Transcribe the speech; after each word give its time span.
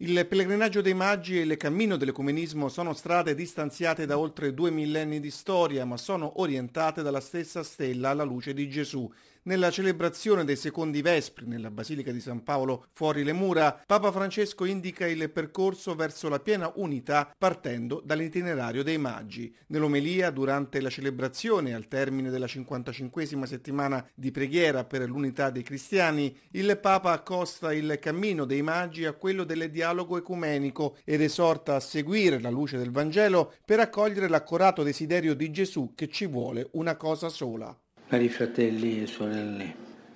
Il 0.00 0.28
pellegrinaggio 0.28 0.80
dei 0.80 0.94
Maggi 0.94 1.40
e 1.40 1.42
il 1.42 1.56
cammino 1.56 1.96
dell'ecumenismo 1.96 2.68
sono 2.68 2.92
strade 2.92 3.34
distanziate 3.34 4.06
da 4.06 4.16
oltre 4.16 4.54
due 4.54 4.70
millenni 4.70 5.18
di 5.18 5.32
storia, 5.32 5.84
ma 5.84 5.96
sono 5.96 6.40
orientate 6.40 7.02
dalla 7.02 7.18
stessa 7.18 7.64
stella 7.64 8.10
alla 8.10 8.22
luce 8.22 8.54
di 8.54 8.68
Gesù. 8.68 9.12
Nella 9.48 9.70
celebrazione 9.70 10.44
dei 10.44 10.56
secondi 10.56 11.00
vespri 11.00 11.46
nella 11.46 11.70
Basilica 11.70 12.12
di 12.12 12.20
San 12.20 12.42
Paolo 12.42 12.88
fuori 12.92 13.24
le 13.24 13.32
mura, 13.32 13.82
Papa 13.86 14.12
Francesco 14.12 14.66
indica 14.66 15.06
il 15.06 15.30
percorso 15.30 15.94
verso 15.94 16.28
la 16.28 16.38
piena 16.38 16.70
unità 16.74 17.34
partendo 17.38 18.02
dall'itinerario 18.04 18.82
dei 18.82 18.98
Maggi. 18.98 19.50
Nell'omelia, 19.68 20.28
durante 20.28 20.82
la 20.82 20.90
celebrazione 20.90 21.72
al 21.72 21.88
termine 21.88 22.28
della 22.28 22.44
55esima 22.44 23.44
settimana 23.44 24.06
di 24.14 24.30
preghiera 24.30 24.84
per 24.84 25.08
l'unità 25.08 25.48
dei 25.48 25.62
cristiani, 25.62 26.36
il 26.50 26.78
Papa 26.78 27.12
accosta 27.12 27.72
il 27.72 27.96
cammino 27.98 28.44
dei 28.44 28.60
Maggi 28.60 29.06
a 29.06 29.14
quello 29.14 29.44
del 29.44 29.70
dialogo 29.70 30.18
ecumenico 30.18 30.98
ed 31.04 31.22
esorta 31.22 31.74
a 31.74 31.80
seguire 31.80 32.38
la 32.38 32.50
luce 32.50 32.76
del 32.76 32.90
Vangelo 32.90 33.54
per 33.64 33.80
accogliere 33.80 34.28
l'accorato 34.28 34.82
desiderio 34.82 35.32
di 35.34 35.50
Gesù 35.50 35.94
che 35.94 36.10
ci 36.10 36.26
vuole 36.26 36.68
una 36.72 36.96
cosa 36.96 37.30
sola. 37.30 37.74
Cari 38.08 38.30
fratelli 38.30 39.02
e 39.02 39.06
sorelle, 39.06 39.74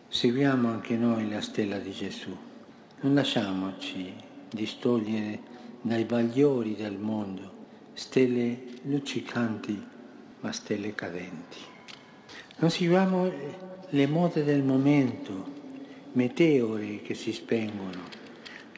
seguiamo 0.09 0.66
anche 0.66 0.96
noi 0.96 1.28
la 1.28 1.42
stella 1.42 1.77
di 1.77 1.91
Gesù. 1.91 2.34
Non 3.01 3.12
lasciamoci 3.12 4.15
distogliere 4.51 5.38
dai 5.82 6.05
bagliori 6.05 6.74
del 6.74 6.96
mondo, 6.96 7.52
stelle 7.92 8.62
luccicanti 8.84 9.78
ma 10.41 10.52
stelle 10.52 10.95
cadenti. 10.95 11.59
Non 12.60 12.70
seguiamo 12.70 13.30
le 13.91 14.06
mode 14.06 14.43
del 14.43 14.62
momento, 14.62 15.45
meteore 16.12 17.02
che 17.02 17.12
si 17.12 17.30
spengono. 17.30 18.04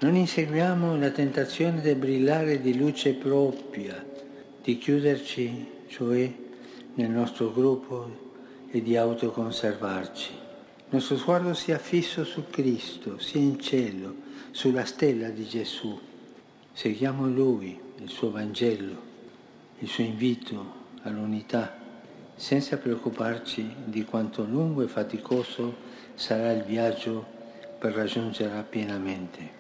Non 0.01 0.16
inseguiamo 0.16 0.96
la 0.96 1.10
tentazione 1.10 1.80
del 1.80 1.95
brillare 1.95 2.60
di 2.60 2.76
luce 2.76 3.15
propria, 3.15 4.04
di 4.60 4.76
chiuderci, 4.76 5.68
cioè, 5.87 6.32
nel 6.95 7.10
nostro 7.10 7.52
gruppo 7.52 8.24
e 8.75 8.83
di 8.83 8.97
autoconservarci. 8.97 10.33
Il 10.33 10.85
nostro 10.89 11.17
sguardo 11.17 11.55
sia 11.55 11.79
fisso 11.79 12.25
su 12.25 12.47
Cristo, 12.51 13.21
sia 13.21 13.41
in 13.41 13.61
cielo, 13.61 14.17
sulla 14.51 14.85
stella 14.85 15.29
di 15.29 15.47
Gesù. 15.47 15.97
Seguiamo 16.73 17.29
Lui, 17.29 17.80
il 17.99 18.09
suo 18.09 18.33
Vangelo, 18.33 19.01
il 19.79 19.87
suo 19.87 20.02
invito 20.02 20.83
all'unità, 21.02 21.73
senza 22.35 22.77
preoccuparci 22.77 23.77
di 23.85 24.05
quanto 24.05 24.43
lungo 24.43 24.83
e 24.83 24.89
faticoso 24.89 25.77
sarà 26.15 26.51
il 26.51 26.65
viaggio 26.65 27.25
per 27.79 27.93
raggiungerla 27.93 28.65
pienamente. 28.65 29.51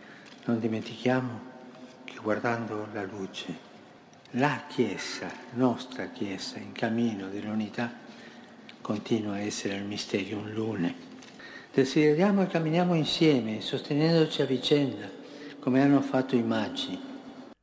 Non 0.46 0.58
dimentichiamo 0.58 1.40
che 2.02 2.18
guardando 2.20 2.88
la 2.92 3.04
luce, 3.04 3.56
la 4.32 4.64
Chiesa, 4.66 5.30
nostra 5.52 6.06
Chiesa, 6.06 6.58
in 6.58 6.72
cammino 6.72 7.28
dell'unità, 7.28 8.02
continua 8.84 9.36
a 9.36 9.40
essere 9.40 9.76
il 9.76 9.84
Mysterium 9.84 10.52
Lune. 10.52 10.94
Desideriamo 11.72 12.42
e 12.42 12.48
camminiamo 12.48 12.92
insieme, 12.94 13.62
sostenendoci 13.62 14.42
a 14.42 14.44
vicenda, 14.44 15.08
come 15.58 15.80
hanno 15.80 16.02
fatto 16.02 16.36
i 16.36 16.42
Magi. 16.42 17.00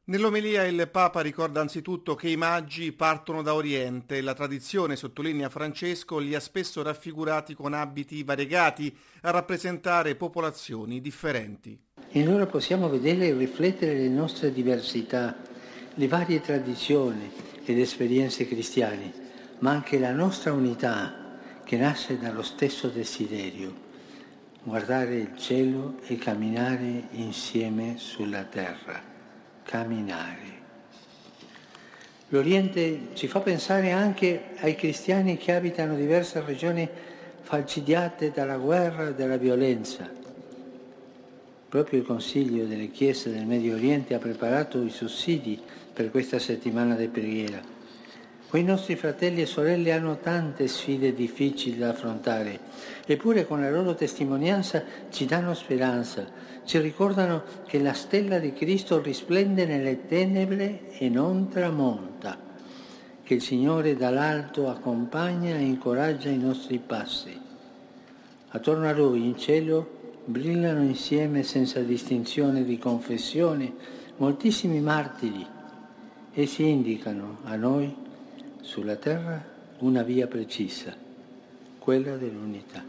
Nell'omelia 0.05 0.63
il 0.63 0.89
Papa 0.89 1.21
ricorda 1.21 1.61
anzitutto 1.61 2.15
che 2.15 2.27
i 2.27 2.35
Magi 2.37 2.91
partono 2.91 3.43
da 3.43 3.53
Oriente 3.53 4.17
e 4.17 4.21
la 4.21 4.33
tradizione, 4.33 4.95
sottolinea 4.95 5.49
Francesco, 5.49 6.17
li 6.17 6.33
ha 6.33 6.39
spesso 6.39 6.81
raffigurati 6.81 7.53
con 7.53 7.75
abiti 7.75 8.23
variegati 8.23 8.91
a 9.21 9.29
rappresentare 9.29 10.15
popolazioni 10.15 11.01
differenti. 11.01 11.79
In 12.13 12.25
loro 12.25 12.47
possiamo 12.47 12.89
vedere 12.89 13.27
e 13.27 13.37
riflettere 13.37 13.93
le 13.93 14.09
nostre 14.09 14.51
diversità, 14.51 15.37
le 15.93 16.07
varie 16.07 16.41
tradizioni 16.41 17.31
ed 17.63 17.77
esperienze 17.77 18.47
cristiane 18.47 19.20
ma 19.61 19.71
anche 19.71 19.99
la 19.99 20.11
nostra 20.11 20.53
unità 20.53 21.13
che 21.63 21.77
nasce 21.77 22.17
dallo 22.17 22.41
stesso 22.41 22.87
desiderio, 22.87 23.89
guardare 24.63 25.15
il 25.17 25.37
cielo 25.37 25.99
e 26.07 26.17
camminare 26.17 27.07
insieme 27.11 27.95
sulla 27.97 28.43
terra, 28.43 28.99
camminare. 29.63 30.59
L'Oriente 32.29 33.09
ci 33.13 33.27
fa 33.27 33.41
pensare 33.41 33.91
anche 33.91 34.49
ai 34.59 34.75
cristiani 34.75 35.37
che 35.37 35.53
abitano 35.53 35.95
diverse 35.95 36.41
regioni 36.41 36.87
falcidiate 37.41 38.31
dalla 38.31 38.57
guerra 38.57 39.09
e 39.09 39.13
dalla 39.13 39.37
violenza. 39.37 40.09
Proprio 41.69 41.99
il 41.99 42.05
Consiglio 42.05 42.65
delle 42.65 42.89
Chiese 42.89 43.31
del 43.31 43.45
Medio 43.45 43.75
Oriente 43.75 44.15
ha 44.15 44.19
preparato 44.19 44.81
i 44.81 44.89
sussidi 44.89 45.59
per 45.93 46.09
questa 46.09 46.39
settimana 46.39 46.95
di 46.95 47.07
preghiera 47.07 47.79
Quei 48.51 48.65
nostri 48.65 48.97
fratelli 48.97 49.43
e 49.43 49.45
sorelle 49.45 49.93
hanno 49.93 50.17
tante 50.17 50.67
sfide 50.67 51.13
difficili 51.13 51.77
da 51.77 51.91
affrontare, 51.91 52.59
eppure 53.05 53.47
con 53.47 53.61
la 53.61 53.71
loro 53.71 53.95
testimonianza 53.95 54.83
ci 55.09 55.23
danno 55.25 55.53
speranza, 55.53 56.27
ci 56.65 56.77
ricordano 56.79 57.43
che 57.65 57.79
la 57.79 57.93
stella 57.93 58.39
di 58.39 58.51
Cristo 58.51 59.01
risplende 59.01 59.65
nelle 59.65 60.05
tenebre 60.05 60.89
e 60.97 61.07
non 61.07 61.47
tramonta, 61.47 62.37
che 63.23 63.35
il 63.35 63.41
Signore 63.41 63.95
dall'alto 63.95 64.67
accompagna 64.67 65.55
e 65.55 65.61
incoraggia 65.61 66.27
i 66.27 66.37
nostri 66.37 66.77
passi. 66.85 67.39
Attorno 68.49 68.85
a 68.85 68.91
Lui 68.91 69.27
in 69.27 69.37
cielo 69.37 70.19
brillano 70.25 70.83
insieme 70.83 71.43
senza 71.43 71.79
distinzione 71.79 72.65
di 72.65 72.77
confessione 72.77 73.71
moltissimi 74.17 74.81
martiri. 74.81 75.47
Essi 76.33 76.67
indicano 76.67 77.37
a 77.45 77.55
noi 77.55 78.09
sulla 78.61 78.95
terra 78.95 79.43
una 79.79 80.03
via 80.03 80.27
precisa, 80.27 80.95
quella 81.79 82.15
dell'unità. 82.15 82.85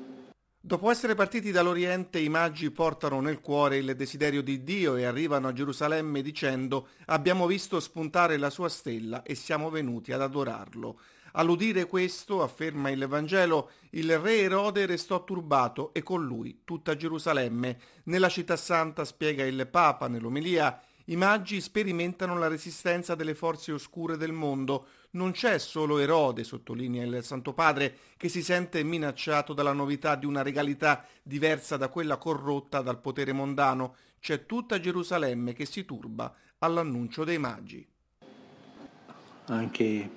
Dopo 0.65 0.91
essere 0.91 1.15
partiti 1.15 1.50
dall'Oriente, 1.50 2.21
i 2.21 2.28
magi 2.28 2.71
portano 2.71 3.21
nel 3.21 3.41
cuore 3.41 3.78
il 3.78 3.97
desiderio 3.97 4.43
di 4.43 4.62
Dio 4.62 4.97
e 4.97 5.05
arrivano 5.05 5.49
a 5.49 5.53
Gerusalemme 5.53 6.22
dicendo 6.22 6.88
abbiamo 7.06 7.47
visto 7.47 7.81
spuntare 7.81 8.37
la 8.37 8.50
sua 8.50 8.69
stella 8.69 9.22
e 9.22 9.34
siamo 9.34 9.71
venuti 9.71 10.12
ad 10.12 10.21
adorarlo. 10.21 11.00
All'udire 11.33 11.87
questo, 11.87 12.43
afferma 12.43 12.91
il 12.91 13.06
Vangelo, 13.06 13.71
il 13.91 14.19
re 14.19 14.41
Erode 14.41 14.84
restò 14.84 15.25
turbato 15.25 15.94
e 15.94 16.03
con 16.03 16.25
lui 16.25 16.60
tutta 16.65 16.94
Gerusalemme. 16.94 17.78
Nella 18.04 18.28
città 18.28 18.56
santa, 18.56 19.04
spiega 19.04 19.44
il 19.44 19.66
Papa 19.66 20.09
nell'omelia, 20.09 20.78
i 21.07 21.17
magi 21.17 21.61
sperimentano 21.61 22.39
la 22.39 22.49
resistenza 22.49 23.15
delle 23.15 23.35
forze 23.35 23.73
oscure 23.73 24.17
del 24.17 24.33
mondo. 24.33 24.87
Non 25.13 25.33
c'è 25.33 25.59
solo 25.59 25.99
Erode, 25.99 26.45
sottolinea 26.45 27.05
il 27.05 27.25
Santo 27.25 27.53
Padre, 27.53 27.97
che 28.17 28.29
si 28.29 28.43
sente 28.43 28.83
minacciato 28.83 29.53
dalla 29.53 29.73
novità 29.73 30.15
di 30.15 30.27
una 30.27 30.43
regalità 30.43 31.05
diversa 31.23 31.77
da 31.77 31.89
quella 31.89 32.17
corrotta 32.17 32.81
dal 32.81 33.01
potere 33.01 33.33
mondano. 33.33 33.97
C'è 34.21 34.47
tutta 34.47 34.79
Gerusalemme 34.79 35.53
che 35.53 35.67
si 35.67 35.85
turba 35.85 36.33
all'annuncio 36.59 37.25
dei 37.25 37.39
magi. 37.39 37.87
Anche 39.47 40.11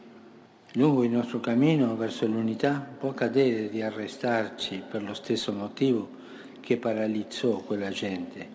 lungo 0.74 1.04
il 1.04 1.10
nostro 1.10 1.40
cammino 1.40 1.96
verso 1.96 2.28
l'unità 2.28 2.80
può 2.80 3.14
cadere 3.14 3.70
di 3.70 3.82
arrestarci 3.82 4.84
per 4.90 5.02
lo 5.04 5.14
stesso 5.14 5.52
motivo 5.52 6.24
che 6.60 6.78
paralizzò 6.78 7.58
quella 7.58 7.90
gente, 7.90 8.50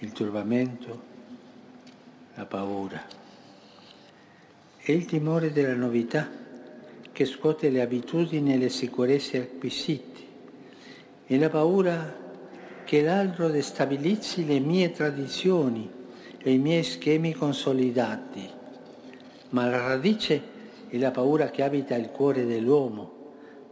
il 0.00 0.12
turbamento, 0.12 1.02
la 2.34 2.46
paura. 2.46 3.02
È 4.76 4.92
il 4.92 5.04
timore 5.06 5.50
della 5.50 5.74
novità 5.74 6.28
che 7.10 7.24
scuote 7.24 7.68
le 7.68 7.80
abitudini 7.80 8.54
e 8.54 8.58
le 8.58 8.68
sicurezze 8.68 9.38
acquisite. 9.38 10.20
È 11.26 11.36
la 11.36 11.48
paura 11.48 12.16
che 12.84 13.02
l'altro 13.02 13.48
destabilizzi 13.48 14.46
le 14.46 14.60
mie 14.60 14.92
tradizioni 14.92 15.90
e 16.38 16.52
i 16.52 16.58
miei 16.58 16.84
schemi 16.84 17.32
consolidati. 17.32 18.48
Ma 19.50 19.68
la 19.68 19.88
radice 19.88 20.42
è 20.86 20.96
la 20.96 21.10
paura 21.10 21.50
che 21.50 21.64
abita 21.64 21.96
il 21.96 22.10
cuore 22.10 22.46
dell'uomo, 22.46 23.16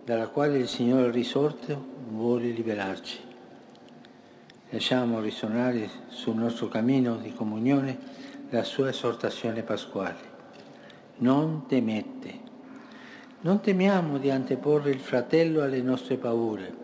dalla 0.05 0.27
quale 0.27 0.59
il 0.59 0.69
Signore 0.69 1.13
risorto 1.13 1.85
vuole 2.09 2.49
liberarci. 2.49 3.26
Lasciamo 4.77 5.21
risuonare 5.21 5.89
sul 6.09 6.37
nostro 6.37 6.69
cammino 6.69 7.17
di 7.17 7.33
comunione 7.33 7.97
la 8.51 8.63
sua 8.63 8.91
esortazione 8.91 9.63
pasquale. 9.63 10.19
Non 11.21 11.65
temete. 11.67 12.41
Non 13.41 13.61
temiamo 13.61 14.19
di 14.19 14.29
anteporre 14.29 14.91
il 14.91 15.01
fratello 15.01 15.63
alle 15.63 15.81
nostre 15.81 16.19
paure. 16.19 16.75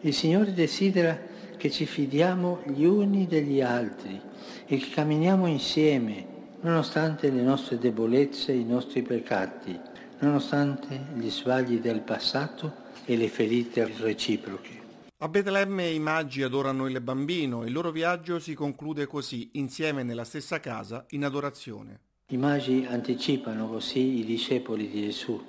Il 0.00 0.14
Signore 0.14 0.54
desidera 0.54 1.20
che 1.58 1.70
ci 1.70 1.84
fidiamo 1.84 2.62
gli 2.64 2.84
uni 2.84 3.26
degli 3.26 3.60
altri 3.60 4.18
e 4.64 4.78
che 4.78 4.88
camminiamo 4.88 5.46
insieme, 5.46 6.26
nonostante 6.62 7.28
le 7.28 7.42
nostre 7.42 7.76
debolezze 7.76 8.52
e 8.52 8.56
i 8.56 8.64
nostri 8.64 9.02
peccati, 9.02 9.78
nonostante 10.20 10.98
gli 11.14 11.28
sbagli 11.28 11.78
del 11.78 12.00
passato 12.00 12.72
e 13.04 13.18
le 13.18 13.28
ferite 13.28 13.86
reciproche. 13.98 14.83
A 15.24 15.28
Betlemme 15.30 15.88
i 15.88 15.98
magi 16.00 16.42
adorano 16.42 16.86
il 16.86 17.00
bambino 17.00 17.62
e 17.62 17.68
il 17.68 17.72
loro 17.72 17.90
viaggio 17.90 18.38
si 18.38 18.52
conclude 18.52 19.06
così, 19.06 19.52
insieme 19.52 20.02
nella 20.02 20.24
stessa 20.24 20.60
casa, 20.60 21.06
in 21.12 21.24
adorazione. 21.24 22.00
I 22.26 22.36
magi 22.36 22.84
anticipano 22.86 23.66
così 23.66 24.18
i 24.18 24.24
discepoli 24.26 24.90
di 24.90 25.00
Gesù, 25.00 25.42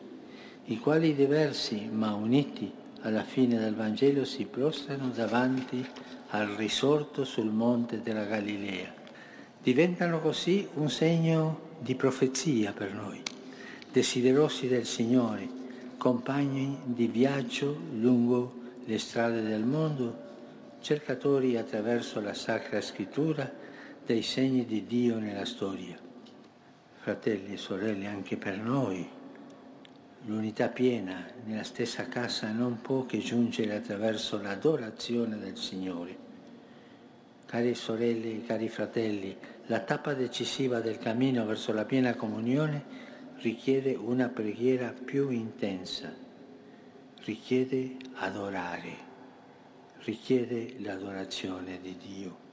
i 0.68 0.80
quali 0.80 1.14
diversi 1.14 1.90
ma 1.92 2.14
uniti 2.14 2.72
alla 3.02 3.24
fine 3.24 3.60
del 3.60 3.76
Vangelo 3.76 4.24
si 4.24 4.46
prostrano 4.46 5.10
davanti 5.10 5.86
al 6.30 6.48
risorto 6.56 7.26
sul 7.26 7.52
monte 7.52 8.02
della 8.02 8.24
Galilea. 8.24 8.94
Diventano 9.62 10.22
così 10.22 10.66
un 10.76 10.90
segno 10.90 11.72
di 11.80 11.96
profezia 11.96 12.72
per 12.72 12.94
noi, 12.94 13.22
desiderosi 13.92 14.70
del 14.70 14.86
Signore, 14.86 15.50
compagni 15.98 16.78
di 16.86 17.08
viaggio 17.08 17.78
lungo 17.92 18.64
le 18.88 19.00
strade 19.00 19.42
del 19.42 19.64
mondo, 19.64 20.24
cercatori 20.80 21.58
attraverso 21.58 22.22
la 22.22 22.36
Sacra 22.36 22.80
Scrittura 22.82 23.52
dei 24.06 24.22
segni 24.22 24.64
di 24.64 24.86
Dio 24.86 25.18
nella 25.18 25.46
storia. 25.46 25.98
Fratelli 27.00 27.54
e 27.54 27.58
sorelle, 27.58 28.06
anche 28.06 28.38
per 28.38 28.60
noi 28.60 29.08
l'unità 30.26 30.68
piena 30.70 31.26
nella 31.46 31.64
stessa 31.64 32.08
casa 32.08 32.52
non 32.52 32.80
può 32.82 33.06
che 33.06 33.18
giungere 33.18 33.76
attraverso 33.76 34.40
l'adorazione 34.40 35.40
del 35.40 35.58
Signore. 35.58 36.24
Cari 37.48 37.74
sorelle 37.74 38.30
e 38.30 38.46
cari 38.46 38.70
fratelli, 38.70 39.36
la 39.66 39.80
tappa 39.80 40.14
decisiva 40.14 40.80
del 40.80 41.00
cammino 41.00 41.44
verso 41.46 41.74
la 41.74 41.86
piena 41.86 42.14
comunione 42.14 42.84
richiede 43.38 43.96
una 43.96 44.30
preghiera 44.30 44.94
più 44.94 45.30
intensa 45.30 46.25
richiede 47.26 47.98
adorare, 48.18 48.98
richiede 50.04 50.76
l'adorazione 50.80 51.80
di 51.82 51.98
Dio. 51.98 52.44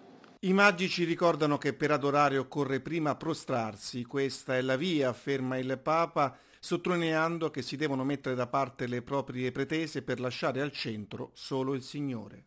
I 0.40 0.52
magici 0.54 1.04
ricordano 1.04 1.58
che 1.58 1.74
per 1.74 1.90
adorare 1.90 2.38
occorre 2.38 2.80
prima 2.80 3.14
prostrarsi, 3.14 4.04
questa 4.04 4.56
è 4.56 4.62
la 4.62 4.76
via, 4.76 5.10
afferma 5.10 5.58
il 5.58 5.78
Papa, 5.80 6.36
sottolineando 6.58 7.50
che 7.50 7.60
si 7.60 7.76
devono 7.76 8.02
mettere 8.02 8.34
da 8.34 8.46
parte 8.46 8.86
le 8.86 9.02
proprie 9.02 9.52
pretese 9.52 10.00
per 10.00 10.19
lasciare 10.19 10.62
al 10.62 10.72
centro 10.72 11.30
solo 11.34 11.74
il 11.74 11.82
Signore. 11.82 12.44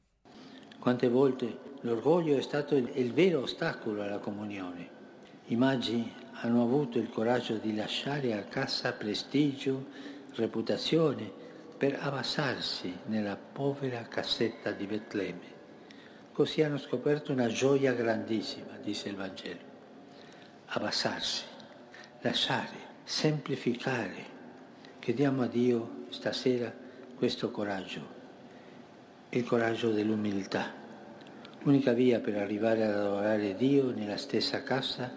Quante 0.79 1.07
volte 1.07 1.57
l'orgoglio 1.81 2.37
è 2.37 2.41
stato 2.41 2.75
il, 2.75 2.89
il 2.95 3.13
vero 3.13 3.41
ostacolo 3.41 4.01
alla 4.01 4.19
comunione. 4.19 4.89
I 5.45 5.55
magi 5.55 6.11
hanno 6.41 6.63
avuto 6.63 6.97
il 6.97 7.09
coraggio 7.09 7.57
di 7.57 7.75
lasciare 7.75 8.33
a 8.33 8.43
casa 8.43 8.93
prestigio, 8.93 9.85
reputazione, 10.33 11.43
per 11.77 11.97
abbassarsi 11.99 12.99
nella 13.07 13.35
povera 13.35 14.01
cassetta 14.03 14.71
di 14.71 14.85
Betlemme. 14.85 15.53
Così 16.31 16.61
hanno 16.61 16.77
scoperto 16.77 17.31
una 17.31 17.47
gioia 17.47 17.93
grandissima, 17.93 18.77
dice 18.81 19.09
il 19.09 19.15
Vangelo. 19.15 19.73
Abbassarsi, 20.67 21.43
lasciare, 22.21 22.77
semplificare. 23.03 24.33
Chiediamo 24.99 25.43
a 25.43 25.47
Dio 25.47 26.05
stasera 26.09 26.73
questo 27.15 27.51
coraggio, 27.51 28.07
il 29.29 29.43
coraggio 29.43 29.91
dell'umiltà. 29.91 30.73
Unica 31.63 31.93
via 31.93 32.19
per 32.19 32.37
arrivare 32.37 32.83
ad 32.85 32.95
adorare 32.95 33.55
Dio 33.55 33.91
nella 33.91 34.17
stessa 34.17 34.63
casa, 34.63 35.11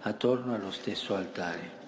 attorno 0.00 0.54
allo 0.54 0.70
stesso 0.70 1.14
altare. 1.14 1.85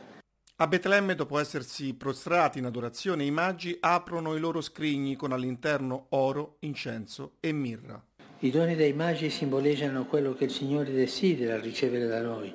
A 0.60 0.66
Betlemme, 0.66 1.14
dopo 1.14 1.38
essersi 1.38 1.94
prostrati 1.94 2.58
in 2.58 2.64
adorazione, 2.64 3.22
i 3.22 3.31
magi 3.31 3.76
aprono 3.78 4.34
i 4.34 4.40
loro 4.40 4.60
scrigni 4.60 5.14
con 5.14 5.31
all'interno 5.31 6.06
oro, 6.08 6.56
incenso 6.60 7.34
e 7.38 7.52
mirra. 7.52 8.02
I 8.40 8.50
doni 8.50 8.75
dei 8.75 8.93
magi 8.93 9.31
simboleggiano 9.31 10.06
quello 10.06 10.34
che 10.34 10.46
il 10.46 10.50
Signore 10.50 10.90
desidera 10.90 11.60
ricevere 11.60 12.08
da 12.08 12.22
noi. 12.22 12.52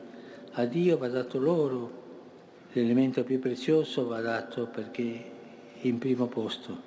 A 0.51 0.65
Dio 0.65 0.97
va 0.97 1.07
dato 1.07 1.39
l'oro, 1.39 1.91
l'elemento 2.73 3.23
più 3.23 3.39
prezioso 3.39 4.05
va 4.05 4.19
dato 4.19 4.67
perché 4.67 5.31
in 5.79 5.97
primo 5.97 6.27
posto. 6.27 6.77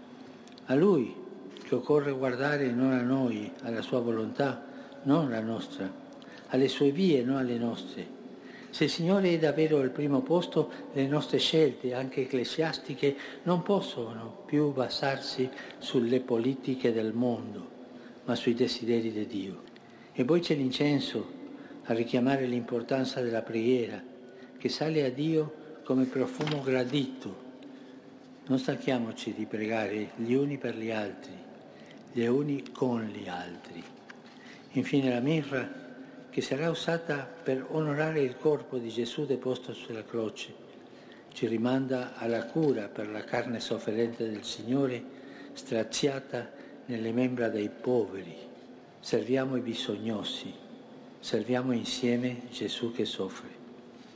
A 0.66 0.74
Lui 0.74 1.14
che 1.62 1.74
occorre 1.74 2.12
guardare 2.12 2.70
non 2.72 2.92
a 2.92 3.00
noi, 3.00 3.50
alla 3.62 3.80
sua 3.80 4.00
volontà, 4.00 4.62
non 5.04 5.30
la 5.30 5.40
nostra, 5.40 5.90
alle 6.48 6.68
sue 6.68 6.90
vie, 6.90 7.22
non 7.22 7.36
alle 7.36 7.56
nostre 7.56 8.15
se 8.76 8.84
il 8.84 8.90
Signore 8.90 9.32
è 9.32 9.38
davvero 9.38 9.78
al 9.78 9.88
primo 9.88 10.20
posto, 10.20 10.70
le 10.92 11.06
nostre 11.06 11.38
scelte, 11.38 11.94
anche 11.94 12.20
ecclesiastiche, 12.20 13.16
non 13.44 13.62
possono 13.62 14.42
più 14.44 14.70
basarsi 14.70 15.48
sulle 15.78 16.20
politiche 16.20 16.92
del 16.92 17.14
mondo, 17.14 17.70
ma 18.26 18.34
sui 18.34 18.52
desideri 18.52 19.10
di 19.10 19.26
Dio. 19.26 19.62
E 20.12 20.26
poi 20.26 20.40
c'è 20.40 20.54
l'incenso 20.56 21.26
a 21.84 21.94
richiamare 21.94 22.44
l'importanza 22.44 23.22
della 23.22 23.40
preghiera, 23.40 23.98
che 24.58 24.68
sale 24.68 25.06
a 25.06 25.10
Dio 25.10 25.80
come 25.82 26.04
profumo 26.04 26.60
gradito. 26.60 27.34
Non 28.48 28.58
stanchiamoci 28.58 29.32
di 29.32 29.46
pregare 29.46 30.10
gli 30.16 30.34
uni 30.34 30.58
per 30.58 30.76
gli 30.76 30.90
altri, 30.90 31.32
gli 32.12 32.26
uni 32.26 32.62
con 32.72 33.04
gli 33.04 33.26
altri. 33.26 33.82
Infine 34.72 35.08
la 35.08 35.20
mirra 35.20 35.85
che 36.36 36.42
sarà 36.42 36.68
usata 36.68 37.26
per 37.42 37.64
onorare 37.70 38.20
il 38.20 38.36
corpo 38.36 38.76
di 38.76 38.90
Gesù 38.90 39.24
deposto 39.24 39.72
sulla 39.72 40.04
croce. 40.04 40.52
Ci 41.32 41.46
rimanda 41.46 42.14
alla 42.14 42.44
cura 42.44 42.88
per 42.88 43.08
la 43.08 43.24
carne 43.24 43.58
sofferente 43.58 44.28
del 44.28 44.44
Signore, 44.44 45.02
straziata 45.54 46.50
nelle 46.84 47.10
membra 47.12 47.48
dei 47.48 47.70
poveri. 47.70 48.36
Serviamo 49.00 49.56
i 49.56 49.60
bisognosi, 49.60 50.52
serviamo 51.20 51.72
insieme 51.72 52.42
Gesù 52.50 52.92
che 52.92 53.06
soffre. 53.06 53.55